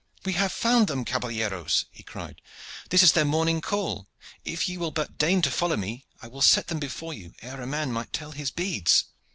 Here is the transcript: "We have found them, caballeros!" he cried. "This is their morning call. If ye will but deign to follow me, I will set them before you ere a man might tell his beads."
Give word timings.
"We 0.25 0.33
have 0.33 0.51
found 0.51 0.87
them, 0.87 1.05
caballeros!" 1.05 1.85
he 1.91 2.01
cried. 2.01 2.41
"This 2.89 3.03
is 3.03 3.11
their 3.11 3.23
morning 3.23 3.61
call. 3.61 4.09
If 4.43 4.67
ye 4.67 4.75
will 4.75 4.89
but 4.89 5.19
deign 5.19 5.43
to 5.43 5.51
follow 5.51 5.77
me, 5.77 6.07
I 6.23 6.27
will 6.27 6.41
set 6.41 6.69
them 6.69 6.79
before 6.79 7.13
you 7.13 7.35
ere 7.43 7.61
a 7.61 7.67
man 7.67 7.91
might 7.91 8.11
tell 8.11 8.31
his 8.31 8.49
beads." 8.49 9.05